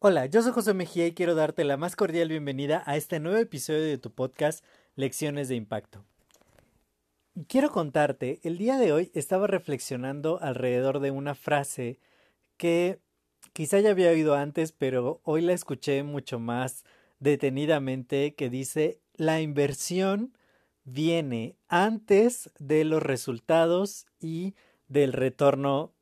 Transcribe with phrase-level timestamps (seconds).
[0.00, 3.36] Hola, yo soy José Mejía y quiero darte la más cordial bienvenida a este nuevo
[3.38, 6.04] episodio de tu podcast Lecciones de Impacto.
[7.46, 11.98] Quiero contarte, el día de hoy estaba reflexionando alrededor de una frase
[12.56, 13.00] que
[13.52, 16.84] quizá ya había oído antes, pero hoy la escuché mucho más
[17.20, 20.32] detenidamente, que dice, la inversión
[20.84, 24.54] viene antes de los resultados y
[24.88, 25.92] del retorno,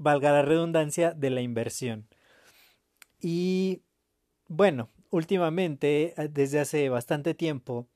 [0.00, 2.08] valga la redundancia, de la inversión.
[3.20, 3.82] Y
[4.48, 7.86] bueno, últimamente, eh, desde hace bastante tiempo,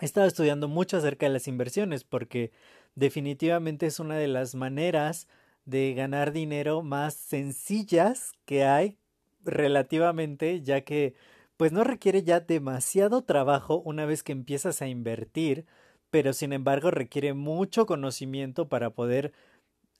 [0.00, 2.52] he estado estudiando mucho acerca de las inversiones porque
[2.94, 5.28] definitivamente es una de las maneras
[5.66, 8.96] de ganar dinero más sencillas que hay
[9.44, 11.14] relativamente, ya que
[11.58, 15.66] pues no requiere ya demasiado trabajo una vez que empiezas a invertir,
[16.10, 19.32] pero sin embargo requiere mucho conocimiento para poder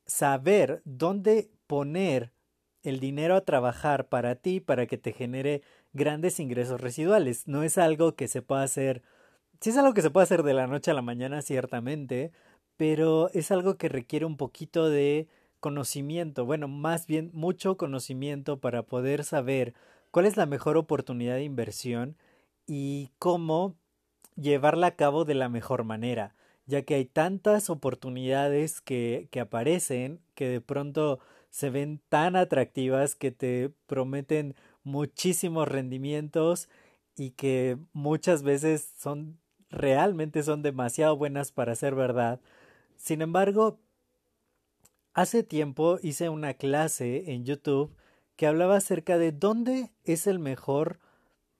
[0.06, 2.32] saber dónde poner
[2.82, 5.62] el dinero a trabajar para ti para que te genere
[5.92, 7.48] grandes ingresos residuales.
[7.48, 9.02] No es algo que se pueda hacer,
[9.60, 12.30] sí es algo que se puede hacer de la noche a la mañana, ciertamente,
[12.76, 18.84] pero es algo que requiere un poquito de conocimiento, bueno, más bien mucho conocimiento para
[18.84, 19.74] poder saber
[20.12, 22.16] cuál es la mejor oportunidad de inversión
[22.66, 23.74] y cómo
[24.36, 26.35] llevarla a cabo de la mejor manera,
[26.66, 33.14] ya que hay tantas oportunidades que, que aparecen que de pronto se ven tan atractivas
[33.14, 34.54] que te prometen
[34.84, 36.68] muchísimos rendimientos
[37.16, 39.38] y que muchas veces son
[39.70, 42.40] realmente son demasiado buenas para ser verdad.
[42.96, 43.78] Sin embargo,
[45.12, 47.94] hace tiempo hice una clase en YouTube
[48.36, 51.00] que hablaba acerca de dónde es el mejor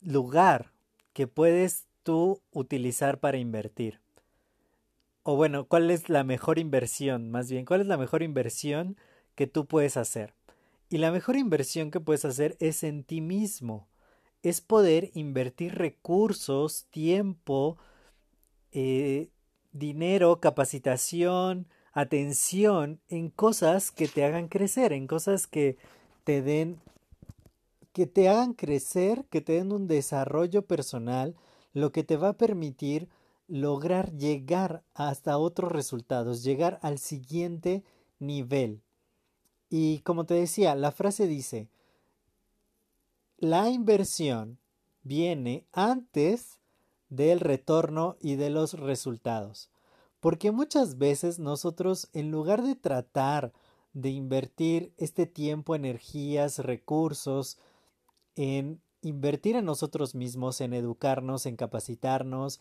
[0.00, 0.72] lugar
[1.12, 4.00] que puedes tú utilizar para invertir.
[5.28, 8.96] O bueno, cuál es la mejor inversión, más bien, cuál es la mejor inversión
[9.34, 10.34] que tú puedes hacer.
[10.88, 13.88] Y la mejor inversión que puedes hacer es en ti mismo.
[14.44, 17.76] Es poder invertir recursos, tiempo,
[18.70, 19.30] eh,
[19.72, 25.76] dinero, capacitación, atención en cosas que te hagan crecer, en cosas que
[26.22, 26.78] te den,
[27.92, 31.34] que te hagan crecer, que te den un desarrollo personal,
[31.72, 33.08] lo que te va a permitir
[33.48, 37.84] lograr llegar hasta otros resultados, llegar al siguiente
[38.18, 38.82] nivel.
[39.68, 41.68] Y como te decía, la frase dice,
[43.38, 44.58] la inversión
[45.02, 46.58] viene antes
[47.08, 49.70] del retorno y de los resultados.
[50.20, 53.52] Porque muchas veces nosotros, en lugar de tratar
[53.92, 57.58] de invertir este tiempo, energías, recursos,
[58.34, 62.60] en invertir en nosotros mismos, en educarnos, en capacitarnos,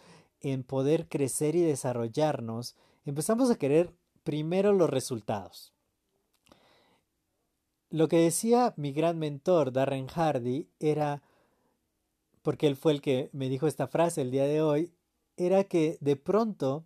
[0.54, 3.92] en poder crecer y desarrollarnos, empezamos a querer
[4.24, 5.74] primero los resultados.
[7.90, 11.24] Lo que decía mi gran mentor, Darren Hardy, era,
[12.44, 14.92] porque él fue el que me dijo esta frase el día de hoy,
[15.36, 16.86] era que de pronto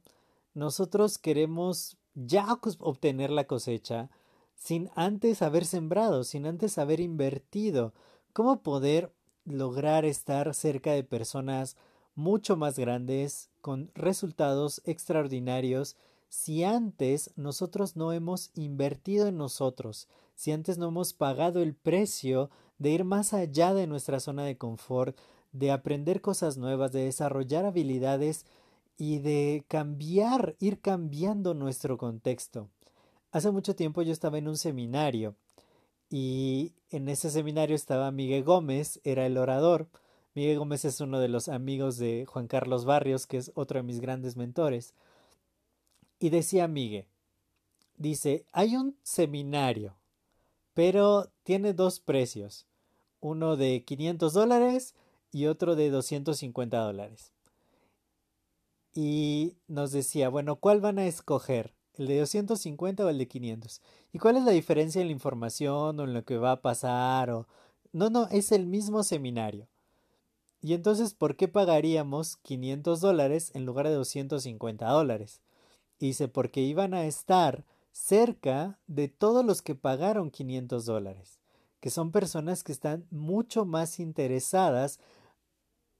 [0.54, 4.10] nosotros queremos ya obtener la cosecha
[4.56, 7.94] sin antes haber sembrado, sin antes haber invertido.
[8.32, 9.12] ¿Cómo poder
[9.44, 11.76] lograr estar cerca de personas
[12.20, 15.96] mucho más grandes, con resultados extraordinarios,
[16.30, 22.50] si antes nosotros no hemos invertido en nosotros, si antes no hemos pagado el precio
[22.78, 25.18] de ir más allá de nuestra zona de confort,
[25.52, 28.46] de aprender cosas nuevas, de desarrollar habilidades
[28.98, 32.70] y de cambiar, ir cambiando nuestro contexto.
[33.32, 35.36] Hace mucho tiempo yo estaba en un seminario
[36.10, 39.88] y en ese seminario estaba Miguel Gómez, era el orador.
[40.40, 43.84] Miguel Gómez es uno de los amigos de Juan Carlos Barrios, que es otro de
[43.84, 44.94] mis grandes mentores.
[46.18, 47.08] Y decía Miguel,
[47.98, 50.00] dice, hay un seminario
[50.80, 52.66] pero tiene dos precios,
[53.20, 54.96] uno de 500 dólares
[55.30, 57.34] y otro de 250 dólares.
[58.94, 61.74] Y nos decía, bueno, ¿cuál van a escoger?
[61.96, 63.82] ¿El de 250 o el de 500?
[64.14, 67.30] ¿Y cuál es la diferencia en la información o en lo que va a pasar?
[67.30, 67.46] O...
[67.92, 69.68] No, no, es el mismo seminario.
[70.62, 75.42] Y entonces, ¿por qué pagaríamos 500 dólares en lugar de 250 dólares?
[76.00, 81.40] dice, porque iban a estar cerca de todos los que pagaron 500 dólares,
[81.80, 85.00] que son personas que están mucho más interesadas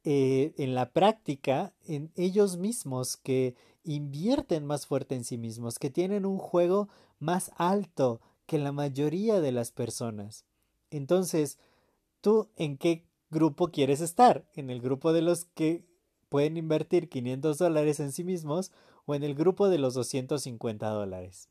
[0.06, 5.90] eh, en la práctica, en ellos mismos, que invierten más fuerte en sí mismos, que
[5.90, 6.88] tienen un juego
[7.20, 10.46] más alto que la mayoría de las personas.
[10.90, 11.60] Entonces,
[12.22, 14.46] ¿tú en qué grupo quieres estar?
[14.54, 15.86] ¿En el grupo de los que
[16.30, 18.72] pueden invertir 500 dólares en sí mismos
[19.06, 21.50] o en el grupo de los 250 dólares?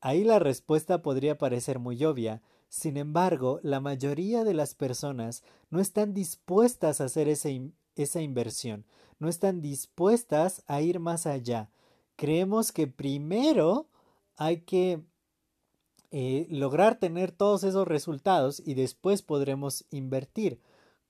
[0.00, 5.80] Ahí la respuesta podría parecer muy obvia, sin embargo, la mayoría de las personas no
[5.80, 7.48] están dispuestas a hacer esa,
[7.94, 8.84] esa inversión,
[9.18, 11.70] no están dispuestas a ir más allá.
[12.16, 13.88] Creemos que primero
[14.36, 15.02] hay que
[16.10, 20.60] eh, lograr tener todos esos resultados y después podremos invertir.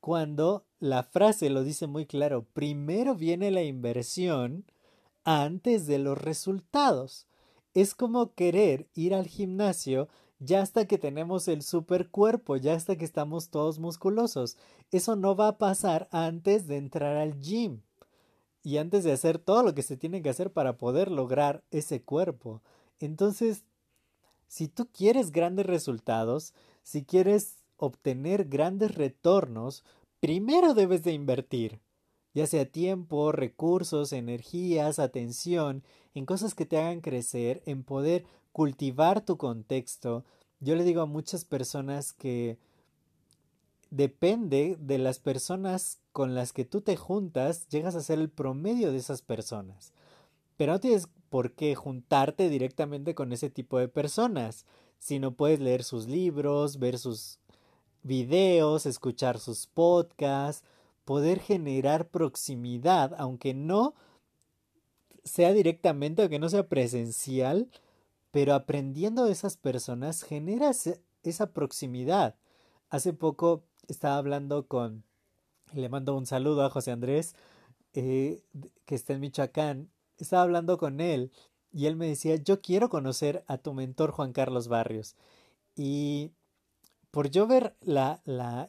[0.07, 4.65] Cuando la frase lo dice muy claro, primero viene la inversión
[5.25, 7.27] antes de los resultados.
[7.75, 10.07] Es como querer ir al gimnasio
[10.39, 14.57] ya hasta que tenemos el super cuerpo, ya hasta que estamos todos musculosos.
[14.93, 17.81] Eso no va a pasar antes de entrar al gym
[18.63, 22.01] y antes de hacer todo lo que se tiene que hacer para poder lograr ese
[22.01, 22.63] cuerpo.
[23.01, 23.65] Entonces,
[24.47, 26.55] si tú quieres grandes resultados,
[26.85, 29.85] si quieres obtener grandes retornos,
[30.21, 31.81] primero debes de invertir,
[32.35, 35.83] ya sea tiempo, recursos, energías, atención,
[36.15, 40.25] en cosas que te hagan crecer, en poder cultivar tu contexto.
[40.61, 42.59] Yo le digo a muchas personas que
[43.91, 48.93] depende de las personas con las que tú te juntas, llegas a ser el promedio
[48.93, 49.93] de esas personas.
[50.57, 54.65] Pero no tienes por qué juntarte directamente con ese tipo de personas,
[54.99, 57.39] sino puedes leer sus libros, ver sus
[58.07, 60.65] videos, escuchar sus podcasts,
[61.05, 63.95] poder generar proximidad, aunque no
[65.25, 67.69] sea directamente, aunque no sea presencial,
[68.31, 72.37] pero aprendiendo de esas personas generas esa proximidad.
[72.91, 75.05] Hace poco estaba hablando con,
[75.73, 77.35] le mando un saludo a José Andrés,
[77.95, 78.43] eh,
[78.85, 81.33] que está en Michoacán, estaba hablando con él
[81.73, 85.15] y él me decía, yo quiero conocer a tu mentor Juan Carlos Barrios.
[85.75, 86.33] Y
[87.17, 88.21] por yo ver la,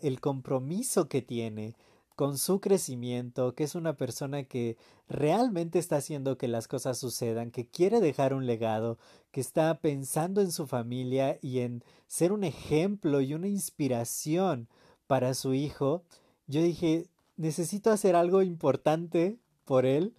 [0.01, 1.75] el compromiso que tiene,
[2.15, 4.77] con su crecimiento, que es una persona que
[5.09, 8.99] realmente está haciendo que las cosas sucedan, que quiere dejar un legado,
[9.31, 14.69] que está pensando en su familia y en ser un ejemplo y una inspiración
[15.07, 16.03] para su hijo,
[16.47, 20.15] yo dije, necesito hacer algo importante por él.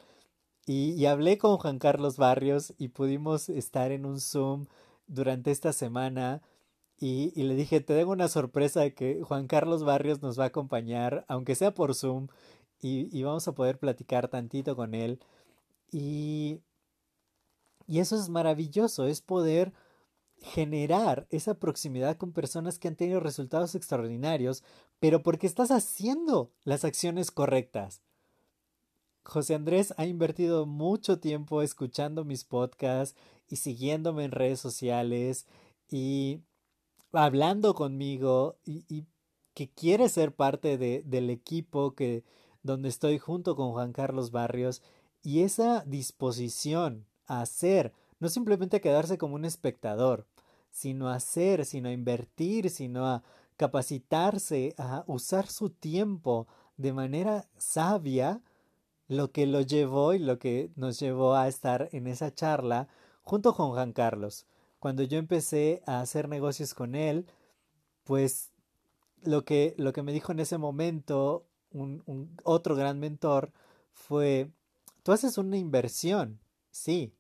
[0.67, 4.67] Y, hablé con Juan Carlos Barrios y pudimos estar en un Zoom
[5.07, 6.43] durante esta semana
[7.01, 10.49] y, le dije, te tengo una sorpresa de que Juan Carlos Barrios nos va a
[10.49, 12.27] acompañar, aunque sea por Zoom,
[12.81, 15.21] y, vamos a poder platicar tantito con él.
[15.93, 16.61] Y,
[17.87, 19.73] y eso es maravilloso, es poder
[20.41, 24.65] generar esa proximidad con personas que han tenido resultados extraordinarios,
[25.01, 28.03] pero porque estás haciendo las acciones correctas.
[29.25, 33.17] José Andrés ha invertido mucho tiempo escuchando mis podcasts
[33.49, 35.47] y siguiéndome en redes sociales
[35.91, 36.41] y
[37.13, 39.07] hablando conmigo y,
[39.55, 42.23] que quiere ser parte de, del equipo que
[42.63, 44.83] donde estoy junto con Juan Carlos Barrios
[45.23, 50.27] y esa disposición a hacer, no simplemente quedarse como un espectador,
[50.71, 53.25] sino a hacer, sino a invertir, sino a
[53.57, 56.47] capacitarse, a usar su tiempo
[56.77, 58.41] de manera sabia,
[59.09, 62.87] lo que lo llevó y lo que nos llevó a estar en esa charla
[63.23, 64.47] junto con Juan Carlos
[64.79, 67.27] cuando yo empecé a hacer negocios con él,
[68.05, 68.51] pues
[69.23, 73.53] lo que, lo que me dijo en ese momento un, otro gran mentor
[73.93, 74.51] fue,
[75.03, 76.39] tú haces una inversión,
[76.71, 77.13] sí,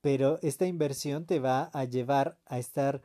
[0.00, 3.02] pero esta inversión te va a llevar a estar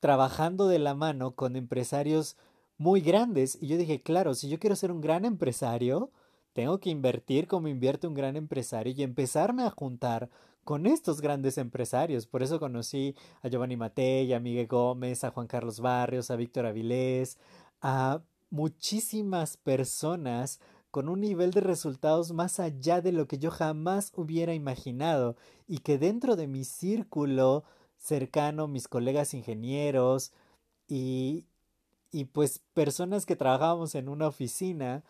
[0.00, 2.36] trabajando de la mano con empresarios
[2.76, 3.56] muy grandes.
[3.60, 6.10] Y yo dije, claro, si yo quiero ser un gran empresario,
[6.52, 10.30] tengo que invertir como invierte un gran empresario y empezarme a juntar
[10.64, 12.26] con estos grandes empresarios.
[12.26, 16.66] Por eso conocí a Giovanni Matei, a Miguel Gómez, a Juan Carlos Barrios, a Víctor
[16.66, 17.38] Avilés,
[17.80, 24.12] a muchísimas personas con un nivel de resultados más allá de lo que yo jamás
[24.14, 27.64] hubiera imaginado y que dentro de mi círculo
[27.98, 30.32] cercano, mis colegas ingenieros
[30.86, 31.46] y,
[32.12, 35.02] y pues personas que trabajábamos en una oficina,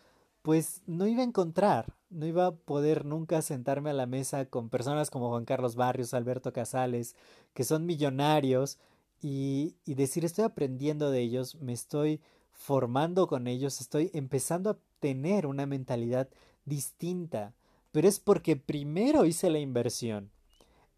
[0.45, 4.69] pues no iba a encontrar, no iba a poder nunca sentarme a la mesa con
[4.69, 7.15] personas como Juan Carlos Barrios, Alberto Casales,
[7.55, 8.77] que son millonarios,
[9.23, 12.21] y, decir estoy aprendiendo de ellos, me estoy
[12.51, 16.29] formando con ellos, estoy empezando a tener una mentalidad
[16.63, 17.55] distinta,
[17.91, 20.29] pero es porque primero hice la inversión.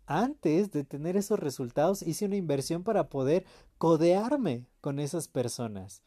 [0.07, 3.45] antes de tener esos resultados hice una inversión para poder
[3.77, 6.01] codearme con esas personas.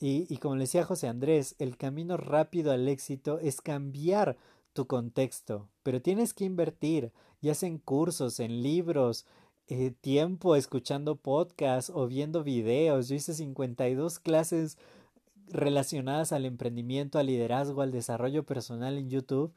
[0.00, 4.36] Y, como le decía José Andrés, el camino rápido al éxito es cambiar
[4.72, 9.26] tu contexto, pero tienes que invertir, ya sea en cursos, en libros,
[9.66, 13.08] eh, tiempo escuchando podcasts o viendo videos.
[13.08, 14.78] Yo hice 52 clases
[15.48, 19.52] relacionadas al emprendimiento, al liderazgo, al desarrollo personal en YouTube.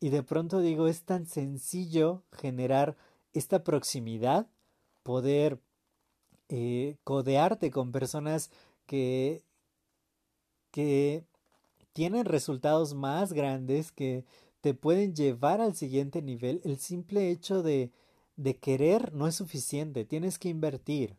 [0.00, 2.96] Y de pronto digo, es tan sencillo generar
[3.32, 4.46] esta proximidad,
[5.02, 5.58] poder
[6.48, 8.50] eh, codearte con personas
[8.86, 9.42] que,
[10.74, 11.24] que
[11.92, 14.24] tienen resultados más grandes, que
[14.60, 16.60] te pueden llevar al siguiente nivel.
[16.64, 17.92] El simple hecho de,
[18.34, 21.16] de querer no es suficiente, tienes que invertir.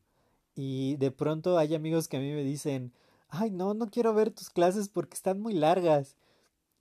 [0.55, 2.91] Y de pronto hay amigos que a mí me dicen,
[3.29, 6.17] ay, no, no quiero ver tus clases porque están muy largas.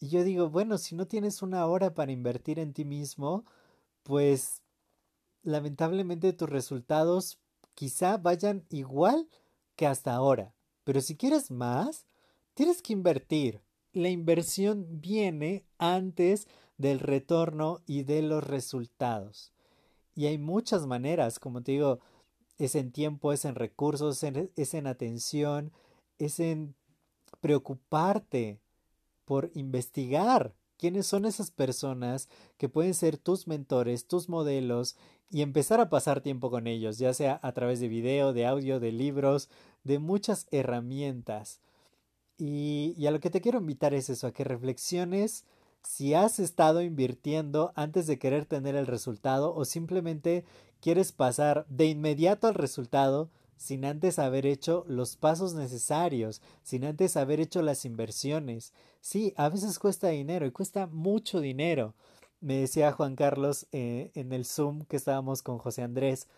[0.00, 3.44] Y yo digo, bueno, si no tienes una hora para invertir en ti mismo,
[4.02, 4.62] pues
[5.44, 7.38] lamentablemente tus resultados
[7.76, 9.28] quizá vayan igual
[9.76, 10.52] que hasta ahora.
[10.82, 12.04] Pero si quieres más,
[12.54, 13.60] tienes que invertir.
[13.92, 19.52] La inversión viene antes del retorno y de los resultados.
[20.16, 22.00] Y hay muchas maneras, como te digo,
[22.58, 25.72] es en tiempo, es en recursos, es en atención,
[26.18, 26.74] es en
[27.40, 28.60] preocuparte
[29.24, 34.96] por investigar quiénes son esas personas que pueden ser tus mentores, tus modelos
[35.30, 38.80] y empezar a pasar tiempo con ellos, ya sea a través de video, de audio,
[38.80, 39.48] de libros,
[39.82, 41.60] de muchas herramientas.
[42.36, 45.44] Y, a lo que te quiero invitar es eso, a que reflexiones
[45.82, 50.44] si has estado invirtiendo antes de querer tener el resultado o simplemente
[50.80, 57.16] quieres pasar de inmediato al resultado sin antes haber hecho los pasos necesarios, sin antes
[57.16, 58.72] haber hecho las inversiones.
[59.00, 61.94] Sí, a veces cuesta dinero y cuesta mucho dinero.
[62.40, 66.28] Me decía Juan Carlos eh, en el Zoom que estábamos con José Andrés,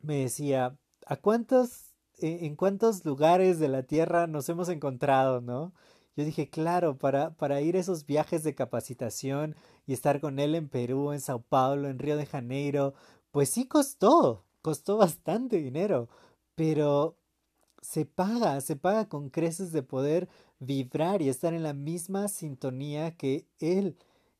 [0.00, 0.76] me decía,
[1.06, 1.87] ¿a cuántos,
[2.20, 5.72] en cuántos lugares de la Tierra nos hemos encontrado, no?
[6.16, 9.54] Yo dije, claro, para, para ir a esos viajes de capacitación
[9.86, 12.94] y estar con él en Perú, en Sao Paulo, en Río de Janeiro,
[13.30, 16.08] pues sí costó, costó bastante dinero,
[16.56, 17.16] pero
[17.82, 23.16] se paga, se paga con creces de poder vibrar y estar en la misma sintonía
[23.16, 23.96] que él,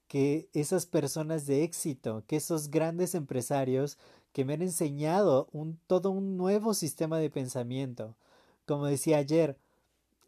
[0.09, 3.99] que esas personas de éxito, que esos grandes empresarios
[4.39, 8.15] que me han enseñado un, todo un nuevo sistema de pensamiento.
[8.67, 9.59] Como decía ayer,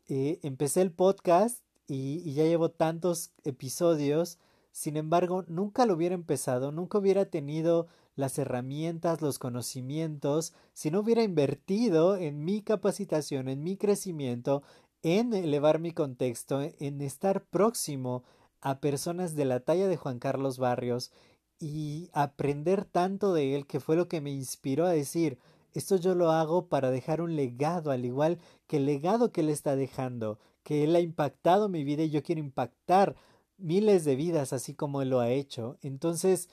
[0.08, 4.40] eh, empecé el podcast y, y ya llevo tantos episodios,
[4.72, 7.86] sin embargo, nunca lo hubiera empezado, nunca hubiera tenido
[8.16, 14.64] las herramientas, los conocimientos, si no hubiera invertido en mi capacitación, en mi crecimiento,
[15.04, 18.24] en elevar mi contexto, en estar próximo
[18.60, 21.12] a personas de la talla de Juan Carlos Barrios
[21.60, 25.38] y aprender tanto de él que fue lo que me inspiró a decir
[25.72, 29.50] esto yo lo hago para dejar un legado, al igual que el legado que él
[29.50, 33.14] está dejando, que él ha impactado mi vida y yo quiero impactar
[33.56, 35.76] miles de vidas así como él lo ha hecho.
[35.82, 36.48] Entonces,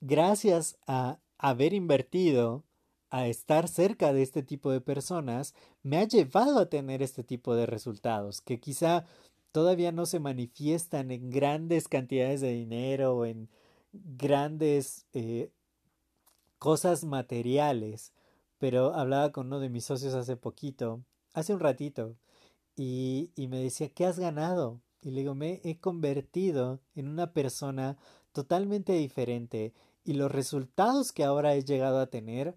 [0.00, 2.64] gracias a haber invertido,
[3.10, 7.54] a estar cerca de este tipo de personas, me ha llevado a tener este tipo
[7.54, 9.06] de resultados, que quizá
[9.52, 13.48] todavía no se manifiestan en grandes cantidades de dinero o en
[14.16, 15.50] grandes eh,
[16.58, 18.12] cosas materiales.
[18.58, 22.16] Pero hablaba con uno de mis socios hace poquito, hace un ratito,
[22.76, 24.80] y, y me decía, ¿qué has ganado?
[25.02, 27.98] Y le digo, me he convertido en una persona
[28.32, 29.72] totalmente diferente
[30.04, 32.54] y los resultados que ahora he llegado a tener,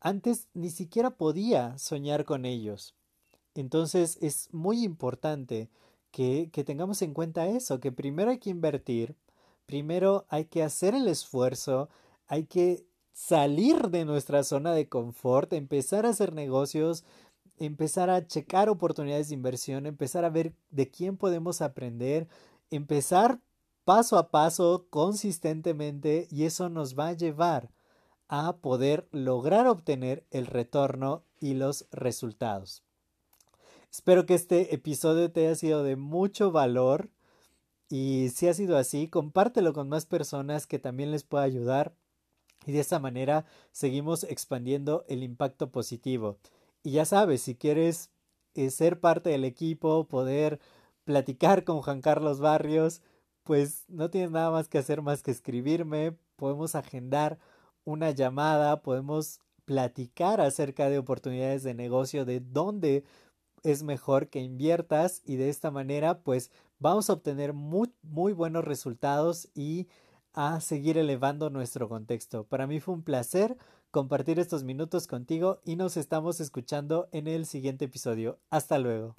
[0.00, 2.94] antes ni siquiera podía soñar con ellos.
[3.54, 5.68] Entonces es muy importante
[6.10, 9.14] que, que tengamos en cuenta eso, que primero hay que invertir,
[9.72, 11.88] primero hay que hacer el esfuerzo,
[12.26, 17.04] hay que salir de nuestra zona de confort, empezar a hacer negocios,
[17.56, 22.28] empezar a checar oportunidades de inversión, empezar a ver de quién podemos aprender,
[22.70, 23.40] empezar
[23.86, 27.70] paso a paso, consistentemente, y eso nos va a llevar
[28.28, 32.82] a poder lograr obtener el retorno y los resultados.
[33.90, 37.08] Espero que este episodio te haya sido de mucho valor
[37.92, 41.94] y si ha sido así, compártelo con más personas que también les pueda ayudar
[42.64, 46.38] y de esta manera seguimos expandiendo el impacto positivo.
[46.82, 48.08] Y ya sabes, si quieres
[48.54, 50.58] eh, ser parte del equipo, poder
[51.04, 53.02] platicar con Juan Carlos Barrios,
[53.42, 57.38] pues no tienes nada más que hacer más que escribirme, podemos agendar
[57.84, 63.04] una llamada, podemos platicar acerca de oportunidades de negocio, de dónde
[63.62, 66.50] es mejor que inviertas y de esta manera pues
[66.82, 69.86] vamos a obtener muy, buenos resultados y
[70.34, 72.44] a seguir elevando nuestro contexto.
[72.44, 73.56] Para mí fue un placer
[73.92, 78.40] compartir estos minutos contigo y nos estamos escuchando en el siguiente episodio.
[78.50, 79.14] Hasta luego.